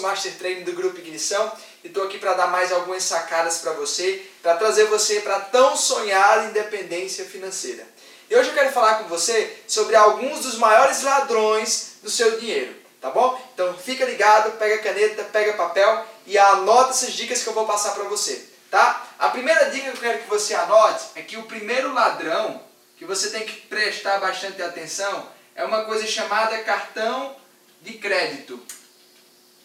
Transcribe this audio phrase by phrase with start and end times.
[0.00, 1.52] Master Training do Grupo Ignição
[1.84, 5.76] e estou aqui para dar mais algumas sacadas para você, para trazer você para tão
[5.76, 7.86] sonhada independência financeira.
[8.28, 12.74] E hoje eu quero falar com você sobre alguns dos maiores ladrões do seu dinheiro,
[13.00, 13.40] tá bom?
[13.54, 17.92] Então fica ligado, pega caneta, pega papel e anota essas dicas que eu vou passar
[17.92, 19.06] para você, tá?
[19.18, 22.62] A primeira dica que eu quero que você anote é que o primeiro ladrão
[22.96, 27.34] que você tem que prestar bastante atenção é uma coisa chamada cartão
[27.82, 28.62] de crédito,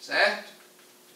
[0.06, 0.52] certo?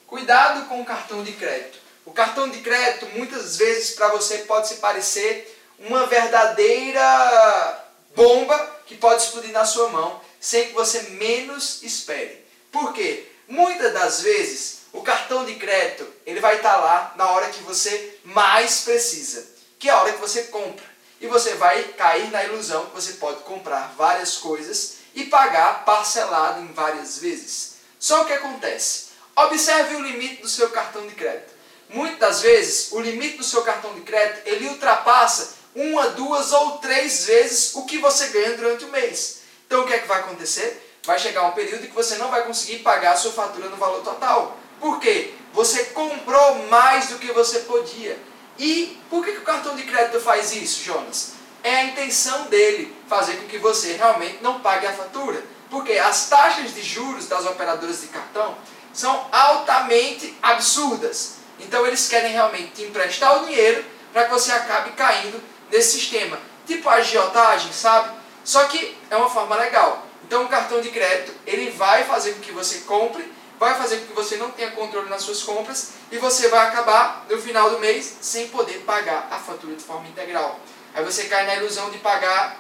[0.07, 1.79] Cuidado com o cartão de crédito.
[2.05, 7.85] O cartão de crédito muitas vezes para você pode se parecer uma verdadeira
[8.17, 12.45] bomba que pode explodir na sua mão sem que você menos espere.
[12.73, 13.31] Por quê?
[13.47, 18.19] Muitas das vezes o cartão de crédito ele vai estar lá na hora que você
[18.25, 19.47] mais precisa,
[19.79, 20.91] que é a hora que você compra.
[21.21, 26.63] E você vai cair na ilusão que você pode comprar várias coisas e pagar parcelado
[26.63, 27.80] em várias vezes.
[28.01, 29.11] Só o que acontece?
[29.37, 31.53] Observe o limite do seu cartão de crédito.
[31.91, 36.79] Muitas das vezes, o limite do seu cartão de crédito, ele ultrapassa uma, duas ou
[36.79, 39.43] três vezes o que você ganha durante o mês.
[39.67, 40.99] Então o que é que vai acontecer?
[41.05, 44.03] Vai chegar um período que você não vai conseguir pagar a sua fatura no valor
[44.03, 44.57] total.
[44.81, 45.35] Por quê?
[45.53, 48.19] Você comprou mais do que você podia.
[48.59, 51.33] E por que, que o cartão de crédito faz isso, Jonas?
[51.63, 55.45] É a intenção dele fazer com que você realmente não pague a fatura.
[55.71, 58.57] Porque as taxas de juros das operadoras de cartão
[58.93, 61.37] são altamente absurdas.
[61.61, 65.41] Então eles querem realmente te emprestar o dinheiro para que você acabe caindo
[65.71, 66.39] nesse sistema.
[66.67, 68.11] Tipo a agiotagem, sabe?
[68.45, 70.07] Só que é uma forma legal.
[70.25, 74.07] Então o cartão de crédito ele vai fazer com que você compre, vai fazer com
[74.07, 77.79] que você não tenha controle nas suas compras e você vai acabar no final do
[77.79, 80.59] mês sem poder pagar a fatura de forma integral.
[80.95, 82.57] Aí você cai na ilusão de pagar,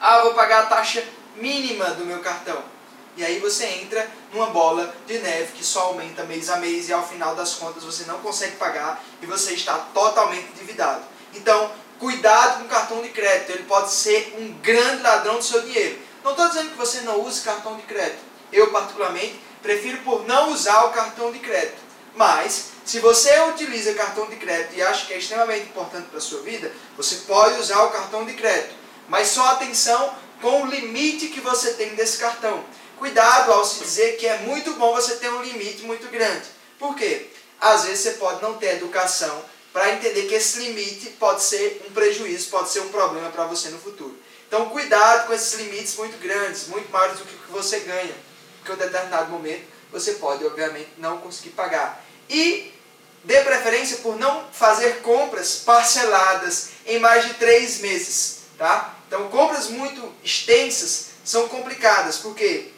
[0.00, 1.04] ah, vou pagar a taxa
[1.38, 2.62] mínima do meu cartão.
[3.16, 6.92] E aí você entra numa bola de neve que só aumenta mês a mês e
[6.92, 11.02] ao final das contas você não consegue pagar e você está totalmente endividado.
[11.34, 15.62] Então, cuidado com o cartão de crédito, ele pode ser um grande ladrão do seu
[15.62, 15.98] dinheiro.
[16.22, 18.18] Não estou dizendo que você não use cartão de crédito.
[18.52, 21.78] Eu, particularmente, prefiro por não usar o cartão de crédito.
[22.14, 26.20] Mas, se você utiliza cartão de crédito e acha que é extremamente importante para a
[26.20, 28.74] sua vida, você pode usar o cartão de crédito.
[29.08, 32.64] Mas só atenção com o limite que você tem desse cartão.
[32.98, 36.46] Cuidado ao se dizer que é muito bom você ter um limite muito grande.
[36.78, 37.28] Por quê?
[37.60, 41.92] Às vezes você pode não ter educação para entender que esse limite pode ser um
[41.92, 44.16] prejuízo, pode ser um problema para você no futuro.
[44.48, 48.14] Então, cuidado com esses limites muito grandes, muito maiores do que você ganha,
[48.58, 52.02] porque em um determinado momento você pode, obviamente, não conseguir pagar.
[52.30, 52.72] E
[53.24, 58.38] dê preferência por não fazer compras parceladas em mais de três meses.
[58.56, 58.95] Tá?
[59.06, 62.70] Então, compras muito extensas são complicadas, porque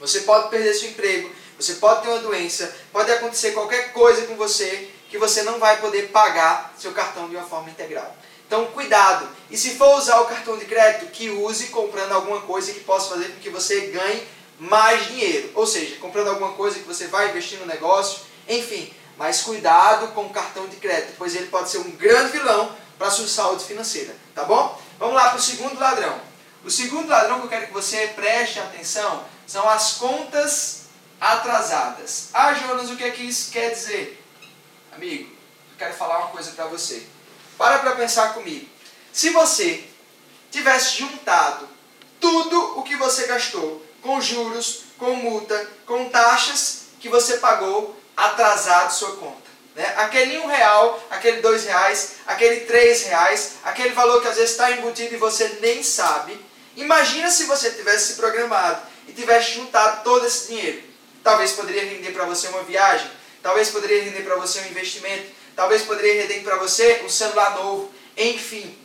[0.00, 4.34] você pode perder seu emprego, você pode ter uma doença, pode acontecer qualquer coisa com
[4.34, 8.16] você que você não vai poder pagar seu cartão de uma forma integral.
[8.46, 9.28] Então, cuidado.
[9.50, 13.10] E se for usar o cartão de crédito, que use comprando alguma coisa que possa
[13.10, 14.26] fazer com que você ganhe
[14.58, 15.50] mais dinheiro.
[15.54, 18.92] Ou seja, comprando alguma coisa que você vai investir no negócio, enfim.
[19.16, 23.08] Mas cuidado com o cartão de crédito, pois ele pode ser um grande vilão para
[23.08, 24.14] a sua saúde financeira.
[24.34, 24.80] Tá bom?
[25.02, 26.20] Vamos lá para o segundo ladrão.
[26.64, 30.82] O segundo ladrão que eu quero que você preste atenção são as contas
[31.20, 32.28] atrasadas.
[32.32, 34.24] Ah, Jonas, o que é que isso quer dizer?
[34.94, 37.04] Amigo, eu quero falar uma coisa para você.
[37.58, 38.68] Para para pensar comigo.
[39.12, 39.82] Se você
[40.52, 41.68] tivesse juntado
[42.20, 48.92] tudo o que você gastou com juros, com multa, com taxas que você pagou atrasado
[48.92, 49.50] sua conta.
[49.74, 49.94] Né?
[49.96, 54.70] Aquele um real, aquele dois reais, aquele três reais, aquele valor que às vezes está
[54.70, 56.38] embutido e você nem sabe.
[56.76, 60.82] Imagina se você tivesse se programado e tivesse juntado todo esse dinheiro.
[61.22, 63.10] Talvez poderia render para você uma viagem,
[63.42, 67.92] talvez poderia render para você um investimento, talvez poderia render para você um celular novo.
[68.16, 68.76] Enfim,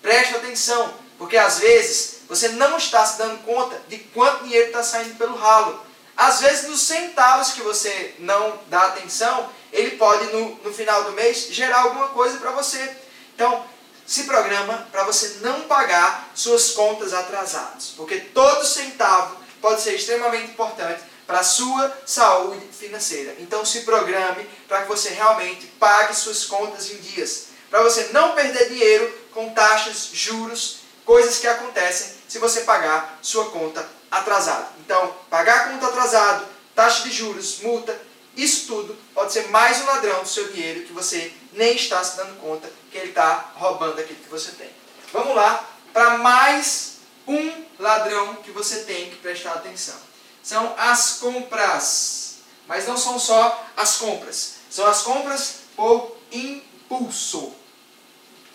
[0.00, 4.82] preste atenção, porque às vezes você não está se dando conta de quanto dinheiro está
[4.82, 5.84] saindo pelo ralo.
[6.16, 11.12] Às vezes, nos centavos que você não dá atenção, ele pode, no, no final do
[11.12, 12.96] mês, gerar alguma coisa para você.
[13.34, 13.64] Então,
[14.06, 20.50] se programa para você não pagar suas contas atrasadas, porque todo centavo pode ser extremamente
[20.50, 21.00] importante
[21.30, 23.36] para a sua saúde financeira.
[23.38, 28.32] Então se programe para que você realmente pague suas contas em dias, para você não
[28.32, 34.70] perder dinheiro com taxas, juros, coisas que acontecem se você pagar sua conta atrasada.
[34.80, 37.96] Então, pagar conta atrasado, taxa de juros, multa,
[38.36, 42.16] isso tudo pode ser mais um ladrão do seu dinheiro que você nem está se
[42.16, 44.70] dando conta que ele está roubando aquilo que você tem.
[45.12, 49.96] Vamos lá para mais um ladrão que você tem que prestar atenção.
[50.42, 52.36] São as compras.
[52.66, 57.52] Mas não são só as compras, são as compras por impulso.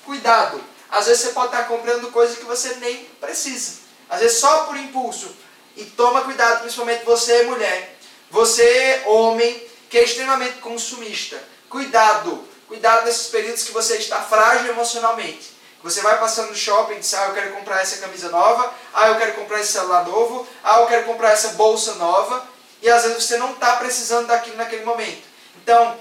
[0.06, 0.63] Cuidado!
[0.89, 3.80] Às vezes você pode estar comprando coisa que você nem precisa.
[4.10, 5.36] Às vezes só por impulso.
[5.75, 7.95] E toma cuidado, principalmente você, mulher.
[8.36, 11.42] Você, homem, que é extremamente consumista.
[11.70, 12.46] Cuidado!
[12.68, 15.54] Cuidado nesses períodos que você está frágil emocionalmente.
[15.82, 19.08] Você vai passando no shopping e diz, ah, eu quero comprar essa camisa nova, ah,
[19.08, 22.46] eu quero comprar esse celular novo, ah, eu quero comprar essa bolsa nova,
[22.82, 25.24] e às vezes você não está precisando daquilo naquele momento.
[25.64, 25.98] Então,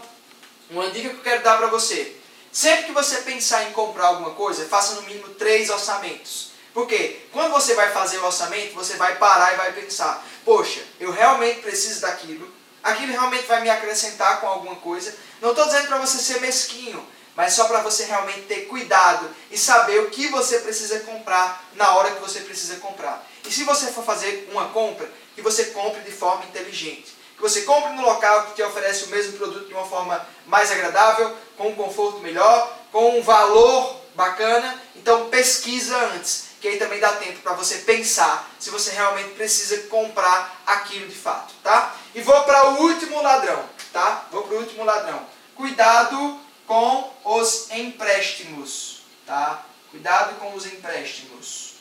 [0.70, 2.16] uma dica que eu quero dar para você,
[2.50, 6.53] sempre que você pensar em comprar alguma coisa, faça no mínimo três orçamentos.
[6.74, 11.12] Porque quando você vai fazer o orçamento, você vai parar e vai pensar, poxa, eu
[11.12, 15.14] realmente preciso daquilo, aquilo realmente vai me acrescentar com alguma coisa.
[15.40, 17.06] Não estou dizendo para você ser mesquinho,
[17.36, 21.94] mas só para você realmente ter cuidado e saber o que você precisa comprar na
[21.94, 23.24] hora que você precisa comprar.
[23.46, 27.14] E se você for fazer uma compra, que você compre de forma inteligente.
[27.36, 30.70] Que você compre no local que te oferece o mesmo produto de uma forma mais
[30.70, 34.80] agradável, com um conforto melhor, com um valor bacana.
[34.94, 39.82] Então pesquisa antes, que aí também dá tempo para você pensar se você realmente precisa
[39.88, 41.94] comprar aquilo de fato, tá?
[42.14, 44.24] E vou para o último ladrão, tá?
[44.32, 45.26] Vou para o último ladrão.
[45.54, 49.62] Cuidado com os empréstimos, tá?
[49.90, 51.74] Cuidado com os empréstimos,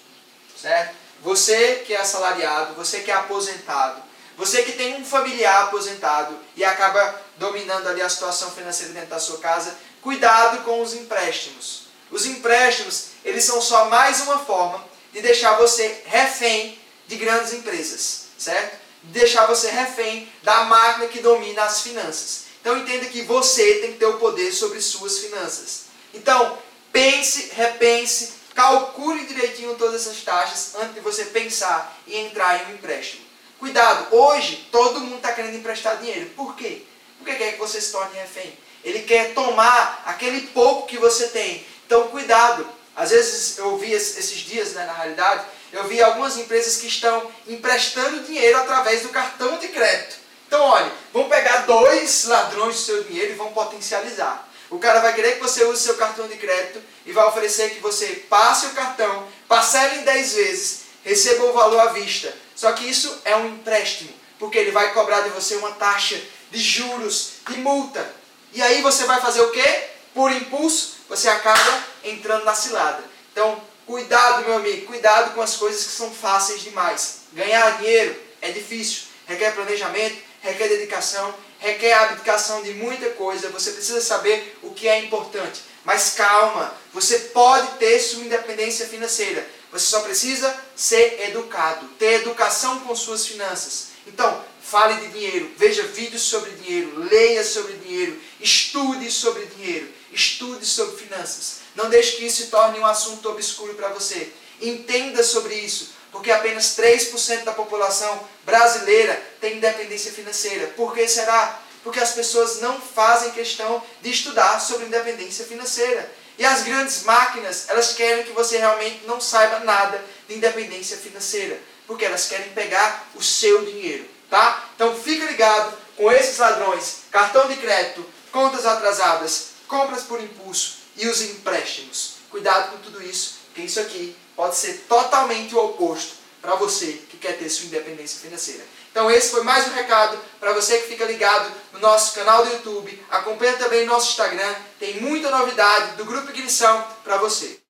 [0.58, 0.98] certo?
[1.22, 4.04] Você que é assalariado, você que é aposentado,
[4.36, 9.20] você que tem um familiar aposentado e acaba dominando ali a situação financeira dentro da
[9.20, 11.84] sua casa, cuidado com os empréstimos.
[12.14, 16.78] Os empréstimos, eles são só mais uma forma de deixar você refém
[17.08, 18.78] de grandes empresas, certo?
[19.02, 22.44] De deixar você refém da máquina que domina as finanças.
[22.62, 25.86] Então entenda que você tem que ter o poder sobre suas finanças.
[26.14, 26.56] Então,
[26.92, 32.76] pense, repense, calcule direitinho todas essas taxas antes de você pensar em entrar em um
[32.76, 33.24] empréstimo.
[33.60, 36.30] Cuidado, hoje todo mundo está querendo emprestar dinheiro.
[36.36, 36.84] Por quê?
[37.18, 38.56] Porque quer que você se torne refém.
[38.84, 41.66] Ele quer tomar aquele pouco que você tem.
[41.94, 42.68] Então, cuidado.
[42.96, 47.30] Às vezes eu vi esses dias, né, na realidade, eu vi algumas empresas que estão
[47.48, 50.16] emprestando dinheiro através do cartão de crédito.
[50.48, 54.50] Então, olha, vão pegar dois ladrões do seu dinheiro e vão potencializar.
[54.72, 57.80] O cara vai querer que você use seu cartão de crédito e vai oferecer que
[57.80, 62.34] você passe o cartão, parcele em 10 vezes, receba o valor à vista.
[62.56, 66.20] Só que isso é um empréstimo, porque ele vai cobrar de você uma taxa
[66.50, 68.04] de juros, de multa.
[68.52, 69.93] E aí você vai fazer o quê?
[70.14, 73.04] Por impulso, você acaba entrando na cilada.
[73.32, 77.22] Então, cuidado, meu amigo, cuidado com as coisas que são fáceis demais.
[77.34, 83.50] Ganhar dinheiro é difícil, requer planejamento, requer dedicação, requer abdicação de muita coisa.
[83.50, 85.62] Você precisa saber o que é importante.
[85.84, 89.46] Mas calma, você pode ter sua independência financeira.
[89.72, 93.93] Você só precisa ser educado, ter educação com suas finanças.
[94.08, 100.66] Então, fale de dinheiro, veja vídeos sobre dinheiro, leia sobre dinheiro, estude sobre dinheiro, estude
[100.66, 101.58] sobre finanças.
[101.76, 104.32] Não deixe que isso se torne um assunto obscuro para você.
[104.62, 110.68] Entenda sobre isso porque apenas 3% da população brasileira tem independência financeira.
[110.78, 111.60] Por que será?
[111.84, 116.10] Porque as pessoas não fazem questão de estudar sobre independência financeira.
[116.38, 121.60] E as grandes máquinas, elas querem que você realmente não saiba nada de independência financeira,
[121.94, 124.66] porque elas querem pegar o seu dinheiro, tá?
[124.76, 131.08] Então fica ligado com esses ladrões, cartão de crédito, contas atrasadas, compras por impulso e
[131.08, 132.16] os empréstimos.
[132.32, 137.18] Cuidado com tudo isso, porque isso aqui pode ser totalmente o oposto para você que
[137.18, 138.66] quer ter sua independência financeira.
[138.90, 142.54] Então esse foi mais um recado para você que fica ligado no nosso canal do
[142.54, 143.06] YouTube.
[143.12, 147.63] Acompanha também nosso Instagram, tem muita novidade do Grupo Ignição para você.